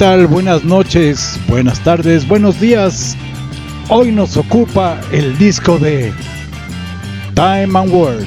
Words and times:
tal? 0.00 0.26
Buenas 0.26 0.64
noches, 0.64 1.38
buenas 1.46 1.78
tardes, 1.84 2.26
buenos 2.26 2.58
días. 2.58 3.18
Hoy 3.90 4.10
nos 4.10 4.34
ocupa 4.38 4.98
el 5.12 5.36
disco 5.36 5.78
de 5.78 6.10
Time 7.34 7.78
and 7.78 7.92
World. 7.92 8.26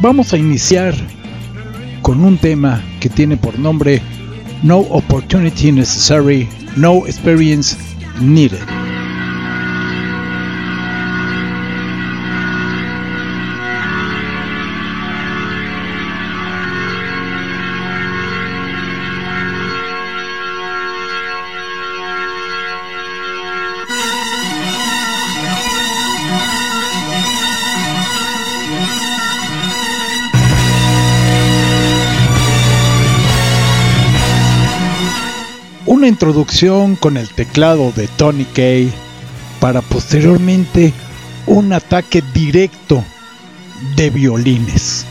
Vamos 0.00 0.34
a 0.34 0.36
iniciar 0.36 0.94
con 2.02 2.22
un 2.22 2.36
tema 2.36 2.82
que 3.00 3.08
tiene 3.08 3.38
por 3.38 3.58
nombre 3.58 4.02
No 4.62 4.80
Opportunity 4.80 5.72
Necessary, 5.72 6.46
No 6.76 7.04
Experience 7.04 7.76
Needed. 8.20 8.83
Una 36.04 36.10
introducción 36.10 36.96
con 36.96 37.16
el 37.16 37.30
teclado 37.30 37.90
de 37.92 38.08
Tony 38.08 38.44
Kay 38.44 38.92
para 39.58 39.80
posteriormente 39.80 40.92
un 41.46 41.72
ataque 41.72 42.22
directo 42.34 43.02
de 43.96 44.10
violines. 44.10 45.06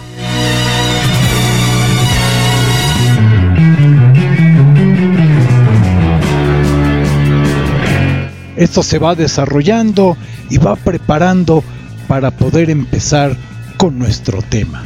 Esto 8.56 8.84
se 8.84 9.00
va 9.00 9.16
desarrollando 9.16 10.16
y 10.52 10.60
va 10.60 10.76
preparando 10.76 11.64
para 12.08 12.30
poder 12.30 12.70
empezar 12.70 13.36
con 13.78 13.98
nuestro 13.98 14.44
tema. 14.44 14.84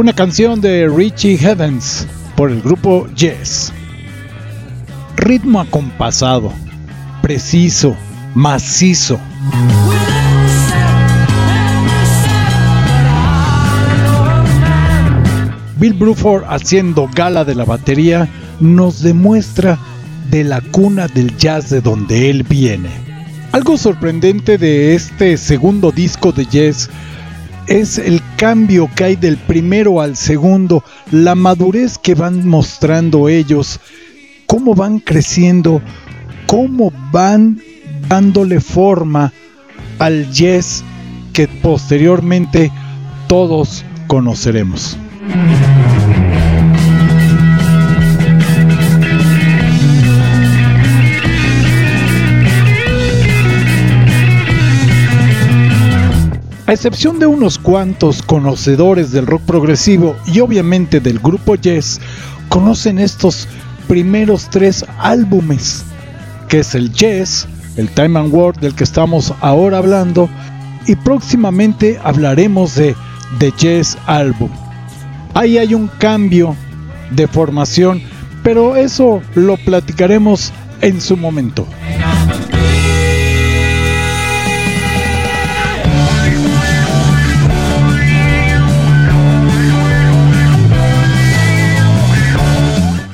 Una 0.00 0.14
canción 0.14 0.62
de 0.62 0.88
Richie 0.88 1.36
Heavens 1.36 2.06
por 2.34 2.50
el 2.50 2.62
grupo 2.62 3.06
Yes. 3.16 3.70
Ritmo 5.16 5.60
acompasado, 5.60 6.54
preciso, 7.20 7.94
macizo. 8.34 9.20
Bill 15.76 15.92
Bruford 15.92 16.44
haciendo 16.48 17.06
gala 17.14 17.44
de 17.44 17.54
la 17.54 17.66
batería 17.66 18.26
nos 18.58 19.02
demuestra 19.02 19.78
de 20.30 20.44
la 20.44 20.62
cuna 20.62 21.08
del 21.08 21.36
jazz 21.36 21.68
de 21.68 21.82
donde 21.82 22.30
él 22.30 22.44
viene. 22.44 22.88
Algo 23.52 23.76
sorprendente 23.76 24.56
de 24.56 24.94
este 24.94 25.36
segundo 25.36 25.92
disco 25.92 26.32
de 26.32 26.46
Yes 26.46 26.88
es 27.66 27.98
el 27.98 28.20
cambio 28.36 28.88
que 28.94 29.04
hay 29.04 29.16
del 29.16 29.36
primero 29.36 30.00
al 30.00 30.16
segundo, 30.16 30.84
la 31.10 31.34
madurez 31.34 31.98
que 31.98 32.14
van 32.14 32.46
mostrando 32.46 33.28
ellos, 33.28 33.80
cómo 34.46 34.74
van 34.74 34.98
creciendo, 34.98 35.82
cómo 36.46 36.92
van 37.12 37.60
dándole 38.08 38.60
forma 38.60 39.32
al 39.98 40.30
yes 40.32 40.82
que 41.32 41.46
posteriormente 41.46 42.72
todos 43.28 43.84
conoceremos. 44.06 44.98
A 56.70 56.72
excepción 56.72 57.18
de 57.18 57.26
unos 57.26 57.58
cuantos 57.58 58.22
conocedores 58.22 59.10
del 59.10 59.26
rock 59.26 59.42
progresivo 59.42 60.14
y 60.24 60.38
obviamente 60.38 61.00
del 61.00 61.18
grupo 61.18 61.56
Yes, 61.56 62.00
conocen 62.48 63.00
estos 63.00 63.48
primeros 63.88 64.48
tres 64.50 64.84
álbumes, 65.00 65.84
que 66.48 66.60
es 66.60 66.76
el 66.76 66.92
Yes, 66.92 67.48
el 67.76 67.88
Time 67.88 68.20
and 68.20 68.32
World 68.32 68.60
del 68.60 68.76
que 68.76 68.84
estamos 68.84 69.34
ahora 69.40 69.78
hablando, 69.78 70.30
y 70.86 70.94
próximamente 70.94 71.98
hablaremos 72.04 72.76
de 72.76 72.94
The 73.40 73.52
Yes 73.58 73.98
Album. 74.06 74.50
Ahí 75.34 75.58
hay 75.58 75.74
un 75.74 75.88
cambio 75.88 76.54
de 77.10 77.26
formación, 77.26 78.00
pero 78.44 78.76
eso 78.76 79.20
lo 79.34 79.56
platicaremos 79.56 80.52
en 80.82 81.00
su 81.00 81.16
momento. 81.16 81.66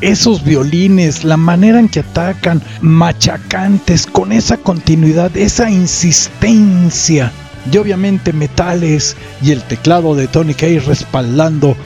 Esos 0.01 0.45
violines, 0.45 1.25
la 1.25 1.37
manera 1.37 1.79
en 1.79 1.89
que 1.89 2.01
atacan, 2.01 2.63
machacantes, 2.81 4.07
con 4.07 4.33
esa 4.33 4.57
continuidad, 4.57 5.37
esa 5.37 5.71
insistencia, 5.71 7.33
y 7.71 7.77
obviamente 7.79 8.33
metales 8.33 9.17
y 9.43 9.51
el 9.51 9.63
teclado 9.63 10.15
de 10.15 10.29
Tony 10.29 10.55
Kay 10.55 10.79
respaldando 10.79 11.77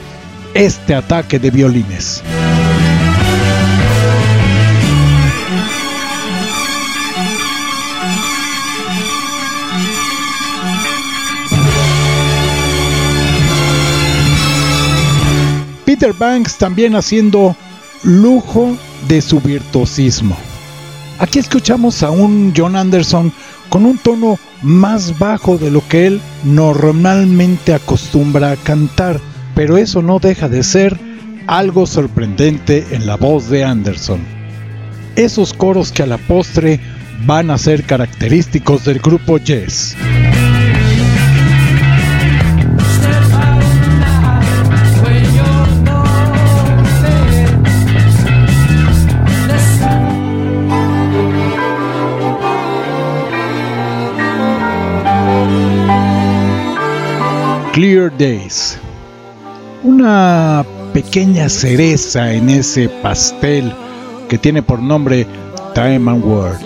este 0.53 0.93
ataque 0.93 1.39
de 1.39 1.49
violines. 1.51 2.21
Peter 15.85 16.13
Banks 16.13 16.57
también 16.57 16.95
haciendo 16.95 17.55
lujo 18.03 18.77
de 19.07 19.21
su 19.21 19.39
virtuosismo. 19.39 20.37
Aquí 21.19 21.39
escuchamos 21.39 22.03
a 22.03 22.11
un 22.11 22.53
John 22.55 22.75
Anderson 22.75 23.31
con 23.69 23.85
un 23.85 23.97
tono 23.97 24.39
más 24.61 25.17
bajo 25.19 25.57
de 25.57 25.71
lo 25.71 25.87
que 25.87 26.07
él 26.07 26.21
normalmente 26.43 27.73
acostumbra 27.73 28.51
a 28.51 28.57
cantar, 28.57 29.19
pero 29.55 29.77
eso 29.77 30.01
no 30.01 30.19
deja 30.19 30.49
de 30.49 30.63
ser 30.63 30.99
algo 31.47 31.85
sorprendente 31.85 32.85
en 32.91 33.05
la 33.05 33.17
voz 33.17 33.49
de 33.49 33.63
Anderson. 33.63 34.19
Esos 35.15 35.53
coros 35.53 35.91
que 35.91 36.03
a 36.03 36.07
la 36.07 36.17
postre 36.17 36.79
van 37.25 37.51
a 37.51 37.57
ser 37.57 37.83
característicos 37.83 38.85
del 38.85 38.99
grupo 38.99 39.37
Yes. 39.37 39.95
Clear 57.73 58.11
Days. 58.17 58.77
Una 59.81 60.65
pequeña 60.93 61.47
cereza 61.47 62.33
en 62.33 62.49
ese 62.49 62.89
pastel 62.89 63.73
que 64.27 64.37
tiene 64.37 64.61
por 64.61 64.79
nombre 64.79 65.25
Time 65.73 66.11
and 66.11 66.25
World. 66.25 66.59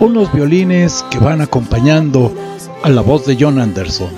Unos 0.00 0.30
violines 0.34 1.02
que 1.10 1.18
van 1.18 1.40
acompañando 1.40 2.30
a 2.82 2.90
la 2.90 3.00
voz 3.00 3.24
de 3.24 3.38
John 3.40 3.58
Anderson. 3.58 4.10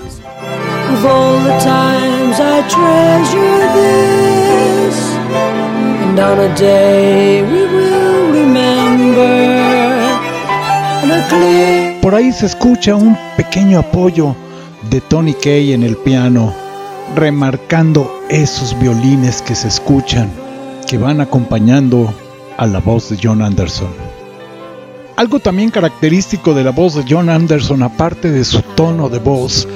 Por 12.06 12.14
ahí 12.14 12.30
se 12.30 12.46
escucha 12.46 12.94
un 12.94 13.18
pequeño 13.36 13.80
apoyo 13.80 14.36
de 14.90 15.00
Tony 15.00 15.34
Kay 15.34 15.72
en 15.72 15.82
el 15.82 15.96
piano, 15.96 16.54
remarcando 17.16 18.22
esos 18.28 18.78
violines 18.78 19.42
que 19.42 19.56
se 19.56 19.66
escuchan, 19.66 20.30
que 20.86 20.98
van 20.98 21.20
acompañando 21.20 22.14
a 22.58 22.66
la 22.68 22.78
voz 22.78 23.10
de 23.10 23.18
John 23.20 23.42
Anderson. 23.42 23.88
Algo 25.16 25.40
también 25.40 25.70
característico 25.70 26.54
de 26.54 26.62
la 26.62 26.70
voz 26.70 26.94
de 26.94 27.04
John 27.10 27.28
Anderson, 27.28 27.82
aparte 27.82 28.30
de 28.30 28.44
su 28.44 28.62
tono 28.76 29.08
de 29.08 29.18
voz, 29.18 29.66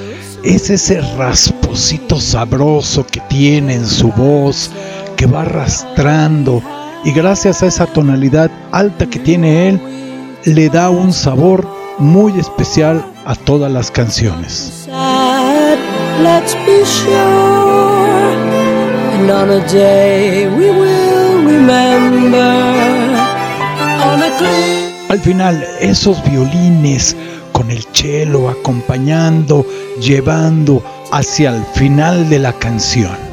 es 0.44 0.70
ese 0.70 1.00
rasposito 1.00 2.20
sabroso 2.20 3.04
que 3.04 3.18
tiene 3.28 3.74
en 3.74 3.86
su 3.88 4.12
voz, 4.12 4.70
que 5.16 5.26
va 5.26 5.42
arrastrando 5.42 6.62
y 7.04 7.10
gracias 7.10 7.64
a 7.64 7.66
esa 7.66 7.86
tonalidad 7.86 8.52
alta 8.70 9.10
que 9.10 9.18
tiene 9.18 9.68
él, 9.68 9.80
le 10.44 10.68
da 10.68 10.90
un 10.90 11.12
sabor 11.12 11.66
muy 12.00 12.38
especial 12.40 13.04
a 13.24 13.34
todas 13.34 13.70
las 13.70 13.90
canciones. 13.90 14.88
Al 25.08 25.20
final, 25.20 25.64
esos 25.80 26.22
violines 26.24 27.16
con 27.52 27.70
el 27.70 27.84
cello 27.92 28.48
acompañando, 28.48 29.66
llevando 30.00 30.82
hacia 31.12 31.50
el 31.50 31.62
final 31.74 32.28
de 32.30 32.38
la 32.38 32.52
canción. 32.54 33.29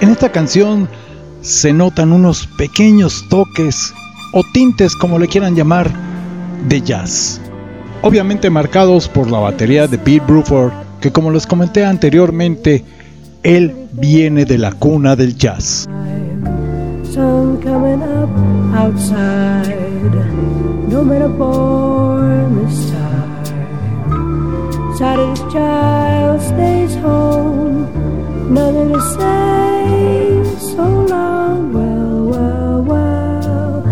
En 0.00 0.08
esta 0.08 0.32
canción 0.32 0.88
se 1.42 1.72
notan 1.72 2.12
unos 2.12 2.46
pequeños 2.56 3.26
toques 3.28 3.92
o 4.32 4.42
tintes, 4.52 4.96
como 4.96 5.18
le 5.18 5.28
quieran 5.28 5.54
llamar, 5.54 5.90
de 6.68 6.80
jazz. 6.80 7.40
Obviamente 8.02 8.48
marcados 8.48 9.06
por 9.08 9.30
la 9.30 9.38
batería 9.38 9.86
de 9.86 9.98
Pete 9.98 10.24
Bruford, 10.26 10.72
que 11.00 11.12
como 11.12 11.30
les 11.30 11.46
comenté 11.46 11.84
anteriormente, 11.84 12.82
él 13.42 13.74
viene 13.92 14.46
de 14.46 14.56
la 14.56 14.72
cuna 14.72 15.16
del 15.16 15.36
jazz. 15.36 15.86
No 20.90 21.04
matter 21.04 21.28
born 21.28 22.66
this 22.66 22.90
time. 22.90 23.44
Saturday's 24.98 25.52
child 25.52 26.40
stays 26.42 26.94
home, 26.96 27.86
nothing 28.52 28.92
to 28.92 29.00
say. 29.16 29.78
So 30.58 30.84
long, 31.06 31.72
well, 31.72 32.24
well, 32.32 32.82
well, 32.82 33.84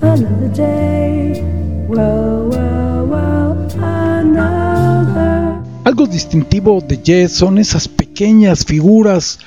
another 0.00 0.48
day. 0.48 1.42
Well, 1.88 2.48
well, 2.48 3.06
well, 3.06 3.52
another. 3.76 5.62
Algo 5.84 6.06
distintivo 6.06 6.80
de 6.80 6.96
Jess 7.04 7.32
son 7.32 7.58
esas 7.58 7.86
pequeñas 7.86 8.64
figuras 8.64 9.38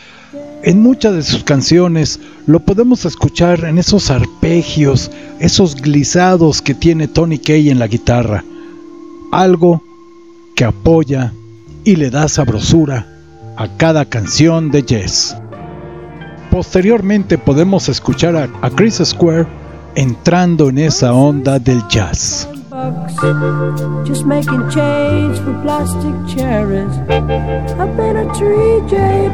en 0.64 0.82
muchas 0.82 1.14
de 1.14 1.22
sus 1.24 1.44
canciones 1.44 2.20
lo 2.46 2.60
podemos 2.60 3.06
escuchar 3.06 3.64
en 3.66 3.78
esos 3.78 4.10
arpegios, 4.12 5.12
esos 5.40 5.76
glisados 5.76 6.62
que 6.62 6.74
tiene 6.74 7.08
Tony 7.08 7.38
Kay 7.40 7.70
en 7.70 7.80
la 7.80 7.88
guitarra. 7.88 8.44
Algo 9.32 9.82
que 10.56 10.66
apoya 10.66 11.32
y 11.84 11.96
le 11.96 12.10
da 12.10 12.28
sabrosura 12.28 13.08
a 13.56 13.68
cada 13.78 14.06
canción 14.06 14.72
de 14.72 14.84
Jess. 14.84 15.36
Posteriormente 16.52 17.38
podemos 17.38 17.88
escuchar 17.90 18.36
a, 18.36 18.70
Chris 18.72 19.02
Square 19.04 19.46
entrando 19.96 20.70
en 20.70 20.80
esa 20.80 21.14
onda 21.14 21.60
del 21.60 21.82
jazz. 21.90 22.50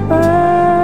A. 0.10 0.75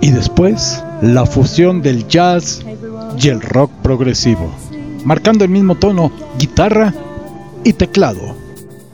Y 0.00 0.10
después, 0.10 0.82
la 1.00 1.26
fusión 1.26 1.82
del 1.82 2.06
jazz 2.08 2.64
y 3.18 3.28
el 3.28 3.40
rock 3.40 3.70
progresivo, 3.82 4.50
marcando 5.04 5.44
el 5.44 5.50
mismo 5.50 5.76
tono, 5.76 6.10
guitarra 6.38 6.92
y 7.64 7.72
teclado. 7.72 8.36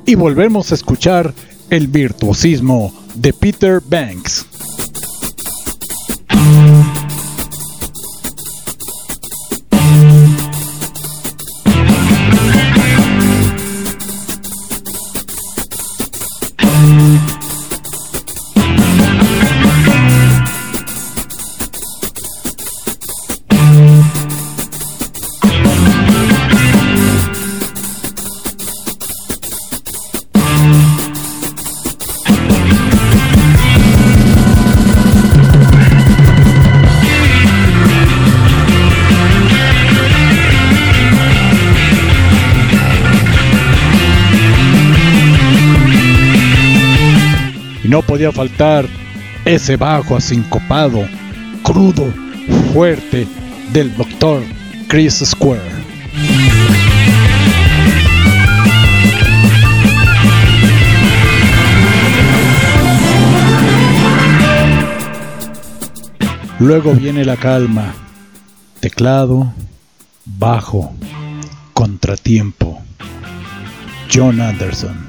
Y 0.05 0.15
volvemos 0.15 0.71
a 0.71 0.75
escuchar 0.75 1.33
el 1.71 1.89
virtuosismo 1.89 2.93
de 3.15 3.33
Peter 3.33 3.81
Banks. 3.85 4.48
Podía 48.19 48.33
faltar 48.33 48.85
ese 49.45 49.77
bajo 49.77 50.17
asincopado, 50.17 51.07
crudo, 51.63 52.13
fuerte 52.73 53.29
del 53.73 53.97
doctor 53.97 54.43
Chris 54.89 55.23
Square. 55.25 55.63
Luego 66.59 66.95
viene 66.95 67.25
la 67.25 67.37
calma, 67.37 67.95
teclado, 68.81 69.53
bajo, 70.25 70.93
contratiempo. 71.73 72.83
John 74.13 74.41
Anderson. 74.41 75.08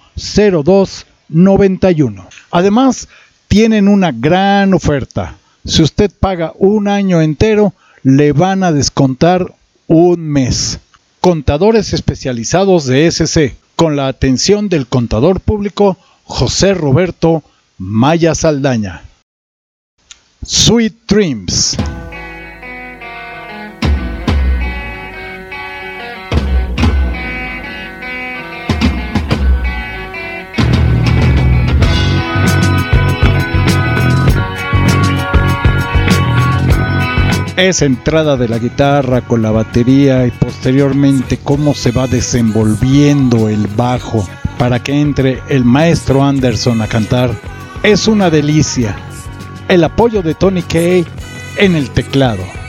02 0.63 1.05
91. 1.29 2.27
Además, 2.51 3.07
tienen 3.47 3.87
una 3.87 4.11
gran 4.11 4.73
oferta. 4.73 5.35
Si 5.65 5.81
usted 5.81 6.11
paga 6.19 6.53
un 6.57 6.87
año 6.87 7.21
entero, 7.21 7.73
le 8.03 8.31
van 8.33 8.63
a 8.63 8.71
descontar 8.71 9.53
un 9.87 10.21
mes. 10.21 10.79
Contadores 11.19 11.93
especializados 11.93 12.85
de 12.85 13.09
SC, 13.11 13.55
con 13.75 13.95
la 13.95 14.07
atención 14.07 14.69
del 14.69 14.87
contador 14.87 15.39
público 15.39 15.97
José 16.23 16.73
Roberto 16.73 17.43
Maya 17.77 18.35
Saldaña. 18.35 19.03
Sweet 20.43 20.95
Dreams. 21.07 21.77
Esa 37.63 37.85
entrada 37.85 38.37
de 38.37 38.47
la 38.47 38.57
guitarra 38.57 39.21
con 39.21 39.41
la 39.41 39.51
batería 39.51 40.25
y 40.25 40.31
posteriormente 40.31 41.37
cómo 41.37 41.73
se 41.73 41.91
va 41.91 42.07
desenvolviendo 42.07 43.49
el 43.49 43.67
bajo 43.67 44.27
para 44.57 44.81
que 44.81 44.99
entre 44.99 45.41
el 45.49 45.65
maestro 45.65 46.23
Anderson 46.23 46.81
a 46.81 46.87
cantar 46.87 47.31
es 47.83 48.07
una 48.07 48.29
delicia. 48.29 48.95
El 49.67 49.83
apoyo 49.83 50.21
de 50.21 50.33
Tony 50.33 50.61
Kay 50.61 51.05
en 51.57 51.75
el 51.75 51.89
teclado. 51.89 52.60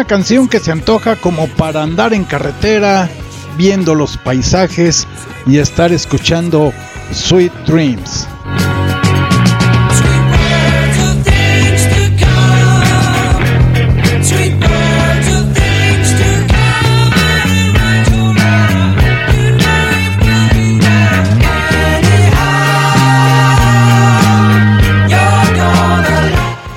Una 0.00 0.06
canción 0.06 0.48
que 0.48 0.60
se 0.60 0.72
antoja 0.72 1.16
como 1.16 1.46
para 1.46 1.82
andar 1.82 2.14
en 2.14 2.24
carretera, 2.24 3.06
viendo 3.58 3.94
los 3.94 4.16
paisajes 4.16 5.06
y 5.46 5.58
estar 5.58 5.92
escuchando 5.92 6.72
Sweet 7.12 7.52
Dreams. 7.66 8.26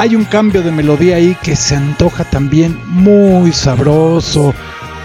Hay 0.03 0.17
un 0.17 0.25
cambio 0.25 0.61
de 0.61 0.69
melodía 0.69 1.15
ahí 1.15 1.33
que 1.43 1.55
se 1.55 1.77
antoja 1.77 2.25
también 2.25 2.77
muy 2.87 3.53
sabroso 3.53 4.53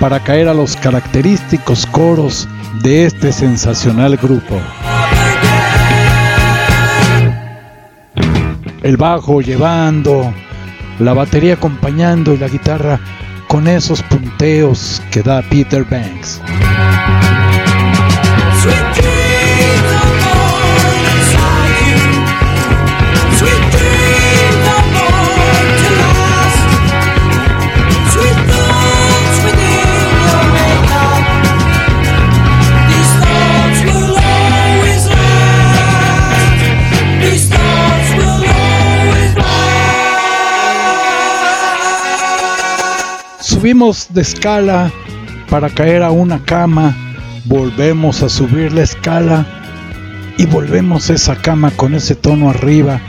para 0.01 0.19
caer 0.19 0.49
a 0.49 0.55
los 0.55 0.75
característicos 0.75 1.87
coros 1.87 2.49
de 2.83 3.05
este 3.05 3.33
sensacional 3.33 4.17
grupo. 4.17 4.61
El 8.83 8.97
bajo 8.97 9.41
llevando, 9.41 10.35
la 10.99 11.15
batería 11.15 11.55
acompañando 11.55 12.35
y 12.35 12.39
la 12.39 12.49
guitarra 12.49 12.99
con 13.47 13.69
esos 13.69 14.03
punteos 14.03 15.01
que 15.13 15.23
da 15.23 15.43
Peter 15.43 15.85
Banks. 15.85 16.41
Subimos 43.59 44.07
de 44.15 44.23
escala 44.23 44.89
para 45.51 45.69
caer 45.69 46.05
a 46.05 46.13
una 46.13 46.39
cama, 46.45 46.95
volvemos 47.45 48.23
a 48.23 48.29
subir 48.29 48.73
la 48.73 48.83
escala 48.83 49.45
y 50.37 50.47
volvemos 50.47 51.11
a 51.11 51.15
esa 51.15 51.35
cama 51.35 51.73
con 51.73 51.93
ese 51.97 52.15
tono 52.15 52.51
arriba 52.51 53.01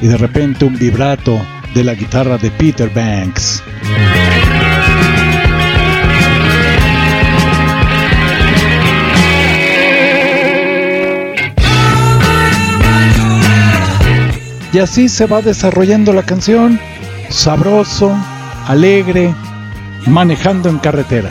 y 0.00 0.06
de 0.06 0.16
repente 0.16 0.64
un 0.64 0.78
vibrato 0.78 1.38
de 1.74 1.84
la 1.84 1.92
guitarra 1.92 2.38
de 2.38 2.50
Peter 2.50 2.88
Banks. 2.88 3.62
Y 14.72 14.78
así 14.78 15.10
se 15.10 15.26
va 15.26 15.42
desarrollando 15.42 16.14
la 16.14 16.22
canción, 16.22 16.80
sabroso, 17.28 18.16
alegre, 18.66 19.34
manejando 20.06 20.68
en 20.68 20.78
carretera. 20.78 21.30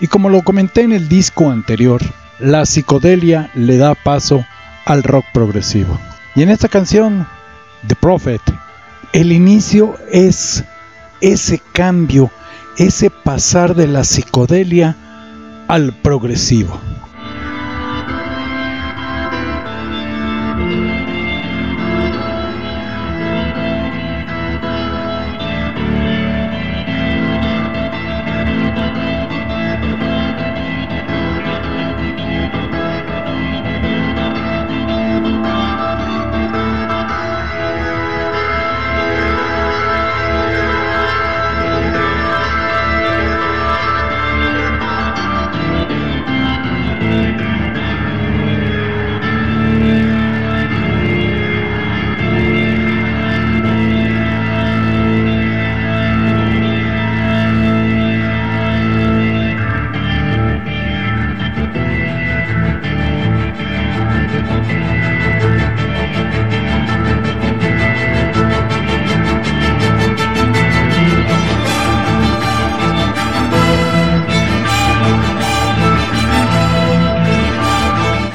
Y 0.00 0.08
como 0.08 0.28
lo 0.28 0.42
comenté 0.42 0.82
en 0.82 0.92
el 0.92 1.08
disco 1.08 1.48
anterior, 1.48 2.02
la 2.40 2.66
psicodelia 2.66 3.50
le 3.54 3.76
da 3.76 3.94
paso 3.94 4.44
al 4.84 5.04
rock 5.04 5.24
progresivo. 5.32 5.96
Y 6.34 6.42
en 6.42 6.50
esta 6.50 6.68
canción, 6.68 7.26
The 7.86 7.94
Prophet, 7.94 8.40
el 9.12 9.32
inicio 9.32 9.96
es 10.10 10.64
ese 11.20 11.60
cambio, 11.72 12.30
ese 12.78 13.10
pasar 13.10 13.74
de 13.74 13.86
la 13.86 14.02
psicodelia 14.02 14.96
al 15.68 15.92
progresivo. 15.92 16.80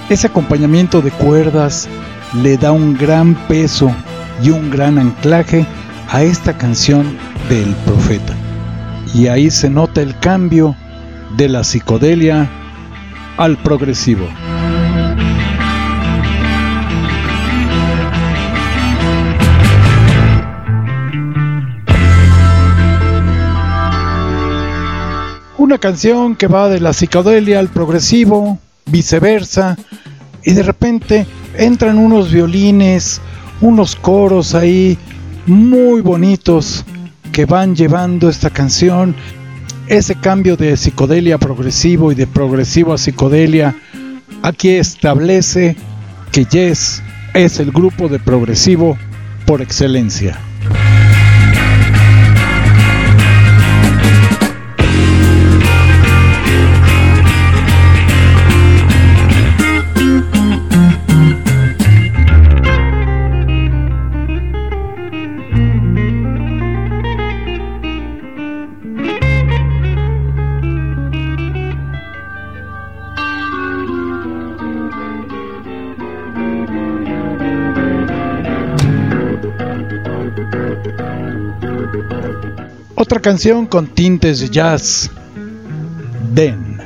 Ese 0.10 0.28
acompañamiento 0.28 1.02
de 1.02 1.12
cuerdas 1.12 1.90
le 2.42 2.56
da 2.58 2.72
un 2.72 2.94
gran 2.94 3.36
peso 3.50 3.92
y 4.42 4.52
un 4.52 4.72
gran 4.72 4.98
anclaje 4.98 5.66
a 6.10 6.24
esta 6.24 6.58
canción 6.58 7.18
del 7.50 7.76
profeta. 7.86 8.34
Y 9.14 9.28
ahí 9.28 9.52
se 9.52 9.70
nota 9.70 10.02
el 10.02 10.18
cambio 10.20 10.78
de 11.36 11.50
la 11.50 11.66
psicodelia 11.66 12.50
al 13.36 13.58
progresivo. 13.58 14.28
Una 25.58 25.78
canción 25.80 26.38
que 26.38 26.48
va 26.48 26.70
de 26.70 26.80
la 26.80 26.94
psicodelia 26.94 27.60
al 27.60 27.68
progresivo, 27.68 28.58
viceversa, 28.88 29.78
y 30.44 30.54
de 30.54 30.64
repente 30.64 31.28
entran 31.58 31.98
unos 31.98 32.32
violines, 32.32 33.22
unos 33.62 33.96
coros 33.96 34.56
ahí 34.56 34.98
muy 35.46 36.02
bonitos 36.02 36.86
que 37.32 37.46
van 37.46 37.76
llevando 37.76 38.30
esta 38.30 38.50
canción. 38.50 39.16
Ese 39.88 40.16
cambio 40.16 40.58
de 40.58 40.76
psicodelia 40.76 41.36
a 41.36 41.38
progresivo 41.38 42.12
y 42.12 42.16
de 42.16 42.28
progresivo 42.28 42.94
a 42.94 42.98
psicodelia 42.98 43.76
aquí 44.42 44.70
establece 44.70 45.76
que 46.32 46.46
Yes 46.46 47.02
es 47.34 47.60
el 47.60 47.72
grupo 47.72 48.08
de 48.10 48.20
progresivo 48.20 48.98
por 49.46 49.62
excelencia. 49.62 50.40
Otra 82.96 83.20
canción 83.20 83.68
con 83.68 83.88
tintes 83.88 84.40
de 84.40 84.50
jazz, 84.50 85.12
Den. 86.34 86.78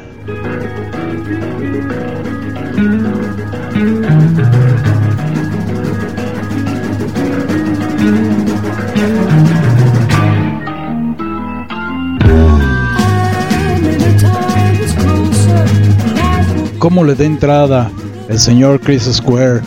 ¿Cómo 16.78 17.04
le 17.04 17.16
da 17.16 17.24
entrada 17.24 17.92
el 18.28 18.40
señor 18.40 18.80
Chris 18.82 19.04
Square 19.04 19.62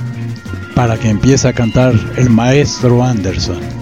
para 0.74 0.96
que 0.96 1.08
empiece 1.08 1.48
a 1.48 1.52
cantar 1.52 1.94
el 2.16 2.28
maestro 2.28 3.02
Anderson? 3.02 3.73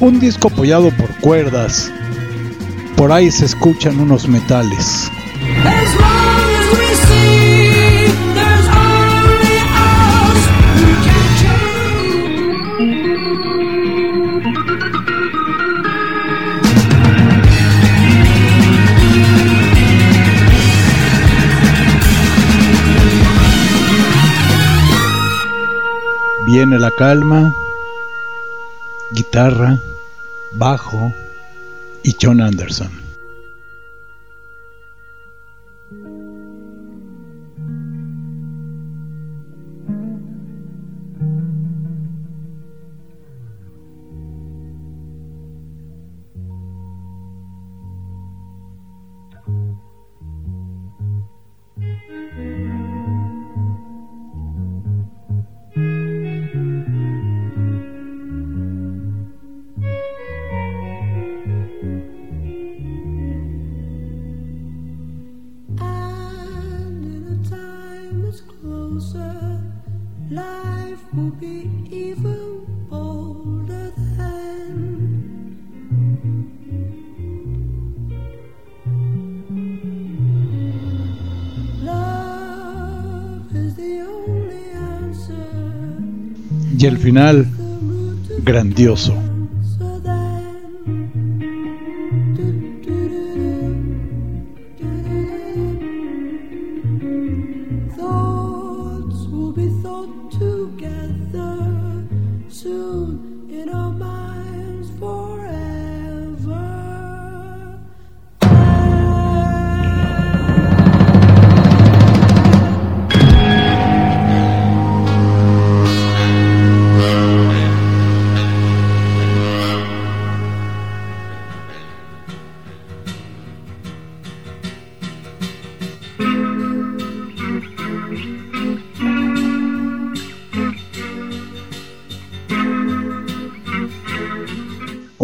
Un 0.00 0.18
disco 0.18 0.48
apoyado 0.48 0.90
por 0.92 1.14
cuerdas. 1.20 1.92
Por 2.96 3.12
ahí 3.12 3.30
se 3.30 3.44
escuchan 3.44 4.00
unos 4.00 4.26
metales. 4.26 5.10
Viene 26.52 26.80
la 26.80 26.90
calma, 26.90 27.54
guitarra, 29.12 29.78
bajo 30.50 31.14
y 32.02 32.16
John 32.20 32.40
Anderson. 32.40 33.09
Y 86.80 86.86
el 86.86 86.96
final 86.96 87.46
grandioso. 88.42 89.29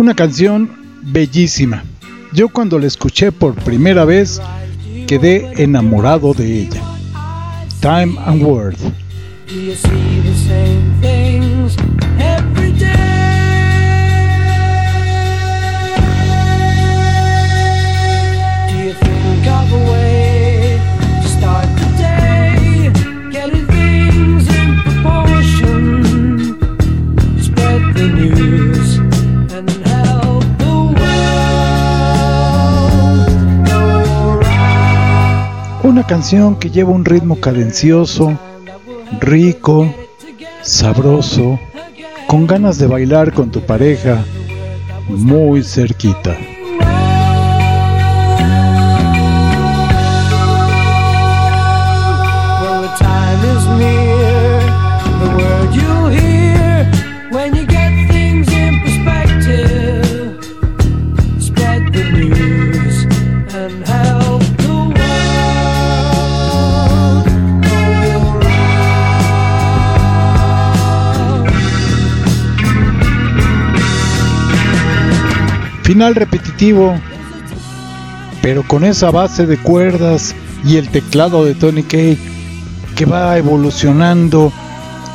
Una 0.07 0.14
canción 0.14 0.71
bellísima. 1.03 1.83
Yo 2.33 2.49
cuando 2.49 2.79
la 2.79 2.87
escuché 2.87 3.33
por 3.33 3.57
primera 3.57 4.05
vez 4.05 4.40
quedé 5.09 5.61
enamorado 5.61 6.33
de 6.33 6.61
ella. 6.61 6.81
Time 7.81 8.14
and 8.25 8.40
Word. 8.40 8.77
Canción 36.07 36.57
que 36.57 36.71
lleva 36.71 36.90
un 36.90 37.05
ritmo 37.05 37.40
cadencioso, 37.40 38.38
rico, 39.21 39.92
sabroso, 40.62 41.59
con 42.27 42.47
ganas 42.47 42.79
de 42.79 42.87
bailar 42.87 43.33
con 43.33 43.51
tu 43.51 43.61
pareja, 43.61 44.25
muy 45.09 45.62
cerquita. 45.62 46.37
Final 75.87 76.16
repetitivo, 76.16 76.99
pero 78.42 78.64
con 78.64 78.83
esa 78.83 79.12
base 79.12 79.46
de 79.46 79.57
cuerdas 79.57 80.35
y 80.64 80.79
el 80.79 80.88
teclado 80.88 81.44
de 81.44 81.55
Tony 81.55 81.85
Kay 81.85 82.18
que 82.96 83.05
va 83.05 83.38
evolucionando, 83.38 84.53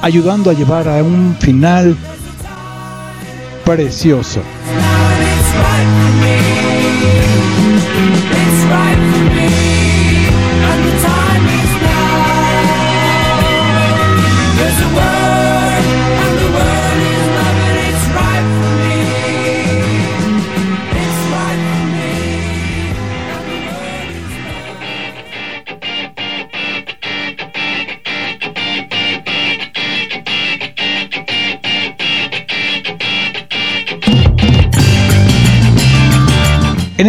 ayudando 0.01 0.49
a 0.49 0.53
llevar 0.53 0.87
a 0.87 1.03
un 1.03 1.35
final 1.41 1.97
precioso. 3.65 4.41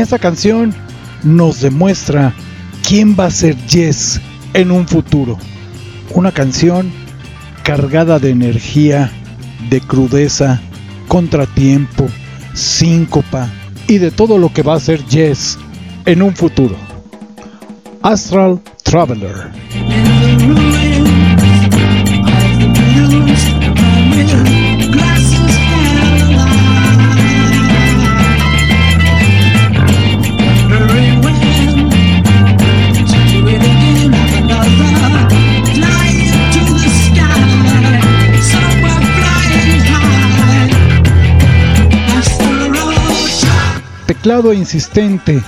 Esta 0.03 0.19
canción 0.19 0.75
nos 1.23 1.61
demuestra 1.61 2.35
quién 2.87 3.17
va 3.19 3.27
a 3.27 3.31
ser 3.31 3.57
Jess 3.69 4.21
en 4.53 4.71
un 4.71 4.87
futuro. 4.87 5.39
Una 6.15 6.33
canción 6.33 6.91
cargada 7.63 8.19
de 8.19 8.31
energía, 8.31 9.11
de 9.71 9.81
crudeza, 9.81 10.61
contratiempo, 11.09 12.09
síncopa 12.53 13.49
y 13.87 13.99
de 13.99 14.11
todo 14.11 14.39
lo 14.39 14.53
que 14.53 14.63
va 14.63 14.75
a 14.75 14.81
ser 14.81 15.05
Jess 15.07 15.59
en 16.05 16.23
un 16.23 16.35
futuro. 16.35 16.77
Astral 18.03 18.61
Traveler. 18.83 19.53
Teclado 44.23 44.53
insistente, 44.53 45.43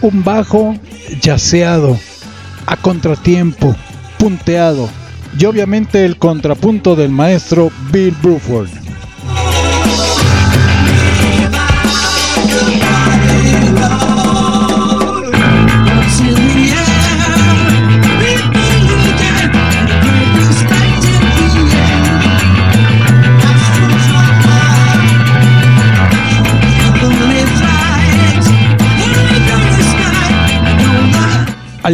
un 0.00 0.22
bajo 0.22 0.76
yaceado, 1.20 1.98
a 2.64 2.76
contratiempo, 2.76 3.74
punteado 4.20 4.88
y 5.36 5.46
obviamente 5.46 6.04
el 6.04 6.16
contrapunto 6.16 6.94
del 6.94 7.10
maestro 7.10 7.72
Bill 7.90 8.14
Bruford. 8.22 8.85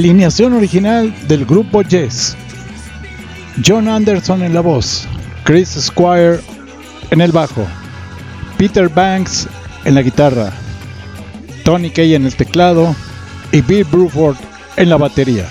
Alineación 0.02 0.52
original 0.54 1.14
del 1.28 1.46
grupo 1.46 1.82
Yes. 1.82 2.36
John 3.64 3.86
Anderson 3.86 4.42
en 4.42 4.52
la 4.52 4.60
voz, 4.60 5.06
Chris 5.44 5.68
Squire 5.68 6.40
en 7.12 7.20
el 7.20 7.30
bajo, 7.30 7.64
Peter 8.58 8.88
Banks 8.88 9.46
en 9.84 9.94
la 9.94 10.02
guitarra, 10.02 10.52
Tony 11.64 11.88
Kay 11.88 12.16
en 12.16 12.26
el 12.26 12.34
teclado 12.34 12.96
y 13.52 13.60
Bill 13.60 13.84
Bruford 13.84 14.34
en 14.76 14.88
la 14.88 14.96
batería. 14.96 15.46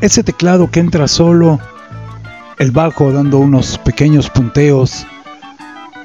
Ese 0.00 0.22
teclado 0.22 0.70
que 0.70 0.80
entra 0.80 1.08
solo, 1.08 1.58
el 2.58 2.70
bajo 2.70 3.12
dando 3.12 3.38
unos 3.38 3.78
pequeños 3.78 4.30
punteos, 4.30 5.06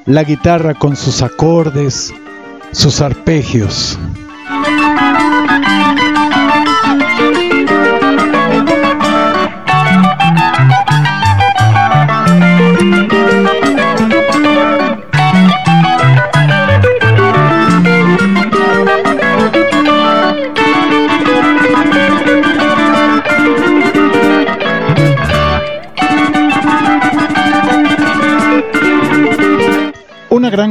la 0.06 0.24
guitarra 0.24 0.74
con 0.74 0.96
sus 0.96 1.22
acordes, 1.22 2.12
sus 2.72 3.00
arpegios. 3.00 3.98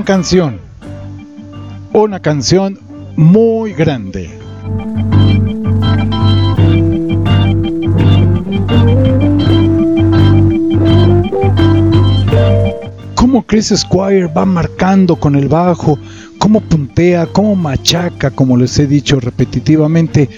Canción. 0.03 0.59
Una 1.93 2.19
canción 2.19 2.77
muy 3.15 3.73
grande. 3.73 4.29
Cómo 13.15 13.43
Chris 13.43 13.73
Squire 13.75 14.27
va 14.27 14.45
marcando 14.45 15.15
con 15.15 15.35
el 15.35 15.47
bajo, 15.47 15.97
cómo 16.37 16.59
puntea, 16.59 17.25
cómo 17.27 17.55
machaca, 17.55 18.29
como 18.29 18.57
les 18.57 18.77
he 18.79 18.87
dicho 18.87 19.19
repetitivamente, 19.19 20.29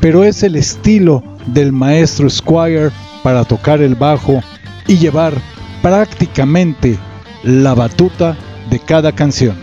pero 0.00 0.22
es 0.22 0.42
el 0.42 0.56
estilo 0.56 1.22
del 1.46 1.72
maestro 1.72 2.28
Squire 2.28 2.90
para 3.22 3.44
tocar 3.44 3.80
el 3.80 3.94
bajo 3.94 4.42
y 4.86 4.98
llevar 4.98 5.32
prácticamente 5.80 6.98
la 7.42 7.74
batuta 7.74 8.36
de 8.70 8.78
cada 8.80 9.12
canción. 9.12 9.56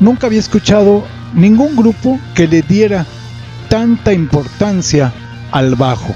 Nunca 0.00 0.26
había 0.26 0.40
escuchado 0.40 1.04
ningún 1.34 1.76
grupo 1.76 2.18
que 2.34 2.48
le 2.48 2.62
diera 2.62 3.04
tanta 3.68 4.12
importancia 4.14 5.12
al 5.52 5.74
bajo. 5.74 6.14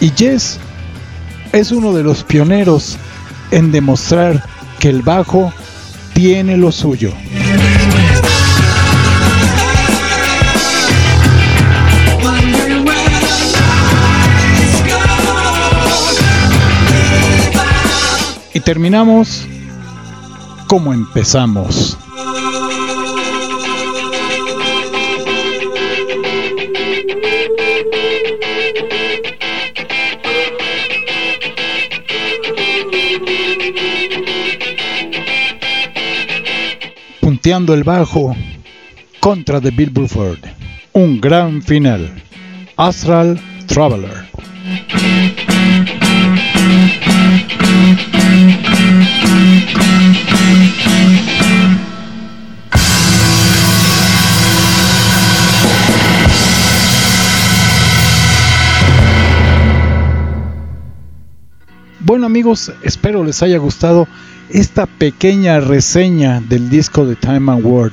Y 0.00 0.10
Jess 0.16 0.58
es 1.52 1.72
uno 1.72 1.92
de 1.92 2.02
los 2.02 2.22
pioneros 2.22 2.96
en 3.50 3.72
demostrar 3.72 4.44
que 4.78 4.88
el 4.88 5.02
bajo 5.02 5.52
tiene 6.12 6.56
lo 6.56 6.70
suyo. 6.72 7.12
Y 18.52 18.60
terminamos 18.60 19.46
como 20.66 20.92
empezamos. 20.92 21.96
El 37.42 37.84
bajo 37.84 38.36
contra 39.18 39.62
The 39.62 39.70
Bill 39.70 39.88
Bruford. 39.88 40.40
Un 40.92 41.20
gran 41.20 41.62
final. 41.62 42.22
Astral 42.76 43.40
Traveler. 43.66 44.28
Bueno 62.00 62.26
amigos, 62.26 62.70
espero 62.82 63.24
les 63.24 63.42
haya 63.42 63.56
gustado 63.56 64.06
esta 64.52 64.86
pequeña 64.86 65.60
reseña 65.60 66.40
del 66.40 66.70
disco 66.70 67.04
de 67.06 67.16
Time 67.16 67.52
and 67.52 67.64
Word. 67.64 67.92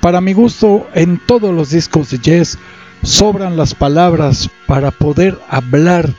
Para 0.00 0.20
mi 0.20 0.32
gusto, 0.32 0.88
en 0.94 1.20
todos 1.26 1.54
los 1.54 1.70
discos 1.70 2.10
de 2.10 2.18
Jazz 2.18 2.58
sobran 3.02 3.56
las 3.56 3.74
palabras 3.74 4.48
para 4.66 4.90
poder 4.90 5.38
hablar 5.48 6.12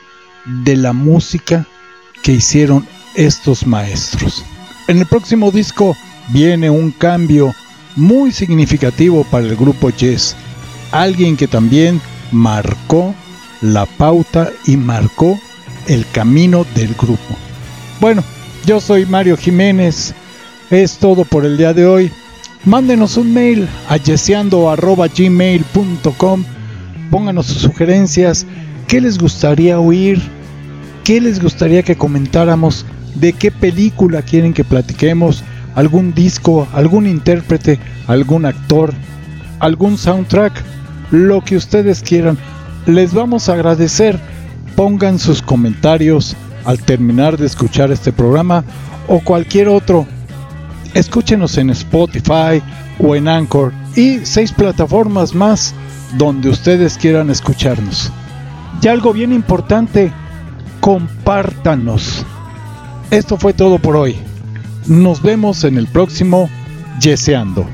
de 0.46 0.76
la 0.76 0.94
música 0.94 1.66
que 2.24 2.34
hicieron 2.34 2.86
estos 3.16 3.66
maestros. 3.66 4.44
En 4.88 5.00
el 5.00 5.06
próximo 5.06 5.52
disco 5.52 5.96
viene 6.30 6.70
un 6.70 6.92
cambio 6.92 7.54
muy 7.96 8.32
significativo 8.32 9.26
para 9.26 9.46
el 9.46 9.56
grupo 9.56 9.90
Jazz. 9.90 10.36
Alguien 10.92 11.36
que 11.36 11.48
también 11.48 12.02
marcó 12.32 13.14
la 13.62 13.86
pauta 13.86 14.52
y 14.66 14.78
marcó 14.78 15.40
el 15.88 16.06
camino 16.12 16.66
del 16.76 16.94
grupo. 16.94 17.36
Bueno, 18.00 18.24
yo 18.68 18.80
soy 18.82 19.06
Mario 19.06 19.38
Jiménez. 19.38 20.14
Es 20.70 20.98
todo 20.98 21.24
por 21.24 21.46
el 21.46 21.56
día 21.58 21.74
de 21.74 21.88
hoy. 21.88 22.12
Mándenos 22.66 23.16
un 23.16 23.34
mail 23.34 23.66
a 23.88 23.96
yeseando.gmail.com. 23.96 26.44
Pónganos 27.10 27.46
sus 27.46 27.62
sugerencias. 27.62 28.46
¿Qué 28.88 29.00
les 29.00 29.18
gustaría 29.18 29.80
oír? 29.80 30.22
¿Qué 31.06 31.22
les 31.22 31.42
gustaría 31.42 31.82
que 31.82 31.96
comentáramos? 31.96 32.86
¿De 33.16 33.32
qué 33.32 33.52
película 33.52 34.22
quieren 34.22 34.54
que 34.54 34.66
platiquemos? 34.66 35.46
¿Algún 35.74 36.14
disco? 36.14 36.68
¿Algún 36.74 37.08
intérprete? 37.08 37.80
¿Algún 38.08 38.46
actor? 38.46 38.94
¿Algún 39.60 39.98
soundtrack? 39.98 40.62
Lo 41.12 41.42
que 41.42 41.56
ustedes 41.56 42.02
quieran. 42.02 42.38
Les 42.86 43.14
vamos 43.14 43.48
a 43.48 43.54
agradecer 43.54 44.20
pongan 44.78 45.18
sus 45.18 45.42
comentarios 45.42 46.36
al 46.68 46.80
terminar 46.80 47.38
de 47.38 47.48
escuchar 47.48 47.92
este 47.92 48.12
programa 48.12 48.64
o 49.08 49.22
cualquier 49.22 49.70
otro. 49.70 50.06
Escúchenos 50.94 51.58
en 51.58 51.70
Spotify 51.70 52.62
o 53.00 53.16
en 53.16 53.30
Anchor 53.30 53.72
y 53.96 54.20
seis 54.26 54.52
plataformas 54.52 55.34
más 55.34 55.74
donde 56.18 56.50
ustedes 56.50 56.98
quieran 56.98 57.30
escucharnos. 57.30 58.12
Y 58.82 58.88
algo 58.90 59.14
bien 59.14 59.32
importante, 59.32 60.12
compártanos. 60.82 62.26
Esto 63.12 63.38
fue 63.38 63.54
todo 63.54 63.80
por 63.80 63.96
hoy. 63.96 64.18
Nos 64.88 65.22
vemos 65.22 65.64
en 65.64 65.78
el 65.78 65.88
próximo 65.88 66.50
Yeseando. 67.00 67.66